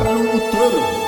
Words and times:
para 0.00 0.12
udur 0.16 0.99